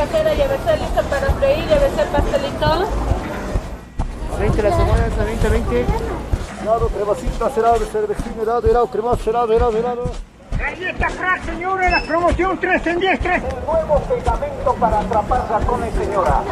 cajera 0.00 0.32
y 0.34 0.40
a 0.40 0.48
veces 0.48 0.80
lista 0.80 1.02
para 1.02 1.26
freír 1.34 1.64
y 1.68 1.72
a 1.72 1.78
veces 1.78 2.06
pastelito. 2.10 2.88
20 4.38 4.62
la 4.62 4.70
semana, 4.70 5.08
20, 5.24 5.48
20. 5.50 5.86
Helado, 6.62 6.88
cremosito, 6.88 7.44
acerado, 7.44 7.78
cervecino, 7.84 8.42
helado, 8.42 8.68
helado, 8.68 8.86
cremoso, 8.86 9.28
helado, 9.28 9.52
helado, 9.52 9.76
helado. 9.76 10.10
Galleta 10.56 11.06
crack, 11.06 11.44
señora, 11.44 11.90
la 11.90 12.00
promoción 12.02 12.58
3 12.58 12.86
en 12.86 13.00
10, 13.00 13.20
3. 13.20 13.42
El 13.42 13.66
nuevo 13.66 14.00
pegamento 14.00 14.74
para 14.74 15.00
atrapar 15.00 15.46
ratones, 15.50 15.94
señora. 15.94 16.42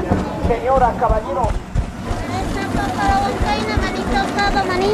Señora, 0.46 0.92
caballero. 1.00 1.48
Esta 2.28 2.86
para 2.96 3.18
vos, 3.18 3.32
caína, 3.46 3.76
manito, 3.78 4.18
todo, 4.36 4.64
maní. 4.66 4.92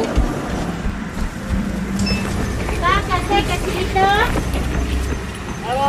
Vaca 2.81 3.17
seca, 3.27 3.65
chilito. 3.65 4.44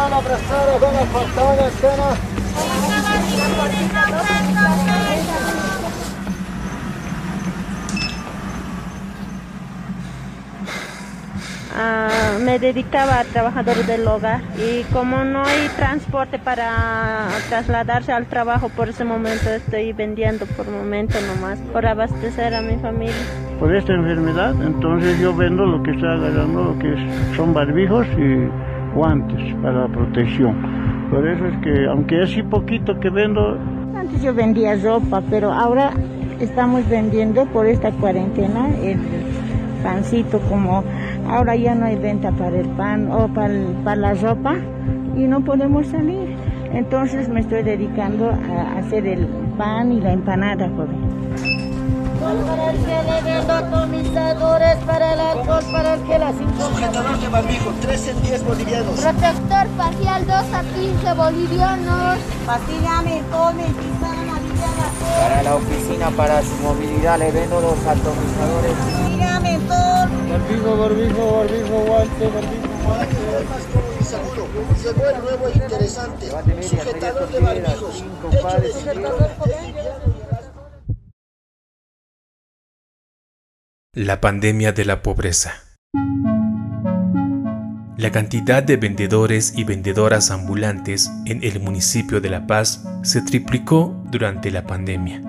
Hagan 0.06 0.18
abrazadas, 0.18 0.80
van 0.80 0.94
a 0.94 1.06
faltar, 1.06 1.66
escena. 1.66 2.04
Ah, 11.78 12.38
me 12.40 12.58
dedicaba 12.60 13.18
a 13.18 13.24
trabajadores 13.24 13.84
del 13.88 14.06
hogar 14.06 14.42
y 14.56 14.84
como 14.92 15.24
no 15.24 15.44
hay 15.44 15.68
transporte 15.76 16.38
para 16.38 17.26
trasladarse 17.48 18.12
al 18.12 18.26
trabajo 18.26 18.68
por 18.68 18.88
ese 18.88 19.04
momento 19.04 19.50
estoy 19.50 19.92
vendiendo 19.92 20.46
por 20.46 20.70
momento 20.70 21.18
nomás 21.20 21.58
por 21.72 21.84
abastecer 21.84 22.54
a 22.54 22.62
mi 22.62 22.76
familia. 22.76 23.14
Por 23.58 23.74
esta 23.74 23.92
enfermedad, 23.92 24.54
entonces 24.62 25.18
yo 25.18 25.34
vendo 25.34 25.66
lo 25.66 25.82
que 25.82 25.90
está 25.90 26.12
agarrando, 26.12 26.62
lo 26.62 26.78
que 26.78 26.94
son 27.36 27.52
barbijos 27.52 28.06
y 28.16 28.48
guantes 28.96 29.54
para 29.62 29.86
protección. 29.88 30.56
Por 31.10 31.26
eso 31.28 31.46
es 31.46 31.56
que, 31.58 31.86
aunque 31.86 32.22
es 32.22 32.42
poquito 32.50 32.98
que 32.98 33.10
vendo... 33.10 33.58
Antes 33.96 34.22
yo 34.22 34.34
vendía 34.34 34.76
ropa, 34.76 35.22
pero 35.30 35.52
ahora 35.52 35.92
estamos 36.40 36.88
vendiendo 36.88 37.46
por 37.46 37.66
esta 37.66 37.92
cuarentena 37.92 38.68
el 38.82 38.98
pancito 39.82 40.40
como 40.48 40.82
Ahora 41.28 41.56
ya 41.56 41.74
no 41.74 41.86
hay 41.86 41.96
venta 41.96 42.30
para 42.32 42.56
el 42.56 42.68
pan 42.70 43.10
o 43.10 43.26
para, 43.28 43.52
para 43.82 43.96
la 43.96 44.14
ropa 44.14 44.54
y 45.16 45.22
no 45.22 45.40
podemos 45.44 45.86
salir. 45.88 46.36
Entonces 46.72 47.28
me 47.28 47.40
estoy 47.40 47.62
dedicando 47.62 48.30
a 48.30 48.78
hacer 48.78 49.06
el 49.06 49.26
pan 49.58 49.92
y 49.92 50.00
la 50.00 50.12
empanada, 50.12 50.68
joven. 50.76 51.16
Atomizadores 53.48 54.76
que 56.32 56.42
las 56.42 56.68
Sujetador 56.68 57.18
de 57.18 57.28
barbijo, 57.28 57.72
3 57.80 58.08
en 58.08 58.22
10 58.22 58.44
bolivianos. 58.44 59.00
Protector 59.00 59.66
facial, 59.76 60.26
2 60.26 60.36
a 60.52 60.62
15 60.62 61.12
bolivianos. 61.14 62.18
Pastilla 62.46 63.02
mentol, 63.02 63.54
mentizana, 63.54 64.40
Para 65.20 65.42
la 65.42 65.54
oficina, 65.54 66.10
para 66.10 66.42
su 66.42 66.54
movilidad, 66.62 67.18
le 67.18 67.30
vendo 67.30 67.60
los 67.60 67.78
atomizadores. 67.86 68.72
Pastilla 68.72 69.40
mentol. 69.40 70.08
Barbijo, 70.30 70.76
barbijo, 70.76 71.36
barbijo, 71.36 71.78
guante, 71.86 72.26
barbijo, 72.26 72.68
Para 72.88 73.06
que 73.06 73.14
esté 73.14 73.44
más 73.44 73.62
cómodo 73.72 73.94
y 74.00 74.04
seguro, 74.04 74.46
llegó 74.82 75.04
el 75.10 75.22
nuevo 75.22 75.46
e 75.46 75.52
interesante. 75.52 76.30
Sujetador 76.68 77.28
de 77.28 77.40
barbijos, 77.40 78.04
hecho 78.32 78.60
de 78.60 78.68
y 83.94 84.04
La 84.04 84.20
pandemia 84.20 84.72
de 84.72 84.84
la 84.84 85.02
pobreza. 85.02 85.65
La 87.96 88.10
cantidad 88.10 88.62
de 88.62 88.76
vendedores 88.76 89.54
y 89.56 89.64
vendedoras 89.64 90.30
ambulantes 90.30 91.10
en 91.24 91.42
el 91.42 91.60
municipio 91.60 92.20
de 92.20 92.28
La 92.28 92.46
Paz 92.46 92.84
se 93.02 93.22
triplicó 93.22 93.96
durante 94.10 94.50
la 94.50 94.66
pandemia. 94.66 95.22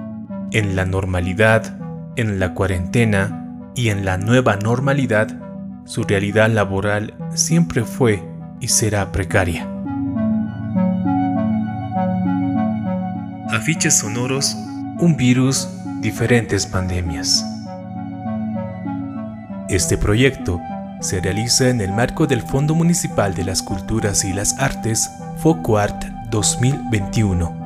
En 0.52 0.76
la 0.76 0.86
normalidad, 0.86 1.80
en 2.18 2.42
la 2.42 2.54
cuarentena 2.54 3.72
y 3.74 3.88
en 3.88 4.04
la 4.04 4.18
nueva 4.18 4.58
normalidad, 4.58 5.30
su 5.86 6.04
realidad 6.04 6.50
laboral 6.50 7.14
siempre 7.34 7.86
fue 7.86 8.22
y 8.60 8.68
será 8.68 9.14
precaria. 9.14 9.66
Afiches 13.50 13.98
sonoros, 13.98 14.58
un 15.00 15.16
virus, 15.16 15.70
diferentes 16.02 16.66
pandemias. 16.66 17.46
Este 19.70 19.98
proyecto 19.98 20.60
se 21.02 21.20
realiza 21.20 21.70
en 21.70 21.82
el 21.82 21.92
marco 21.92 22.28
del 22.28 22.42
Fondo 22.42 22.76
Municipal 22.76 23.34
de 23.34 23.44
las 23.44 23.62
Culturas 23.62 24.24
y 24.26 24.34
las 24.34 24.58
Artes, 24.60 25.12
FOCUART 25.38 26.06
2021 26.30 27.57